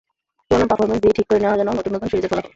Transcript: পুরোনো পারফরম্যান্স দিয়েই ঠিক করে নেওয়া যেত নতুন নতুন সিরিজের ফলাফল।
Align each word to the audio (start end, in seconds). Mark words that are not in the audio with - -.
পুরোনো 0.47 0.67
পারফরম্যান্স 0.69 1.01
দিয়েই 1.03 1.17
ঠিক 1.17 1.25
করে 1.29 1.39
নেওয়া 1.43 1.57
যেত 1.59 1.67
নতুন 1.79 1.91
নতুন 1.95 2.07
সিরিজের 2.11 2.31
ফলাফল। 2.31 2.49